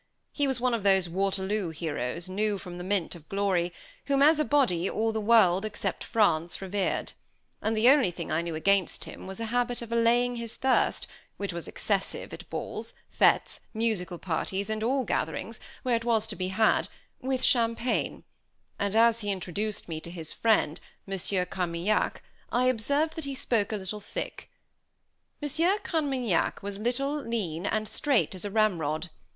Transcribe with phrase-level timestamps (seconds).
[0.31, 3.71] He was one of those Waterloo heroes, new from the mint of glory,
[4.07, 7.11] whom, as a body, all the world, except France, revered;
[7.61, 11.05] and the only thing I knew against him, was a habit of allaying his thirst,
[11.37, 16.35] which was excessive at balls, fêtes, musical parties, and all gatherings, where it was to
[16.35, 16.87] be had,
[17.19, 18.23] with champagne;
[18.79, 23.71] and, as he introduced me to his friend, Monsieur Carmaignac, I observed that he spoke
[23.71, 24.49] a little thick.
[25.43, 29.09] Monsieur Carmaignac was little, lean, and as straight as a ramrod.